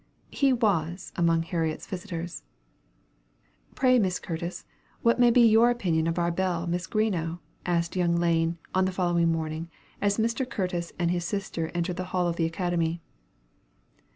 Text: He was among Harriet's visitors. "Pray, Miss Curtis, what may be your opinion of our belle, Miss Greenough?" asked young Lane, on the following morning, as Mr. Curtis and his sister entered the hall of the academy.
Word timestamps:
He 0.31 0.51
was 0.51 1.11
among 1.15 1.43
Harriet's 1.43 1.85
visitors. 1.85 2.41
"Pray, 3.75 3.99
Miss 3.99 4.17
Curtis, 4.17 4.65
what 5.03 5.19
may 5.19 5.29
be 5.29 5.41
your 5.47 5.69
opinion 5.69 6.07
of 6.07 6.17
our 6.17 6.31
belle, 6.31 6.65
Miss 6.65 6.87
Greenough?" 6.87 7.37
asked 7.67 7.95
young 7.95 8.15
Lane, 8.15 8.57
on 8.73 8.85
the 8.85 8.91
following 8.91 9.31
morning, 9.31 9.69
as 10.01 10.17
Mr. 10.17 10.43
Curtis 10.49 10.91
and 10.97 11.11
his 11.11 11.23
sister 11.25 11.67
entered 11.75 11.97
the 11.97 12.05
hall 12.17 12.27
of 12.27 12.37
the 12.37 12.45
academy. 12.47 12.99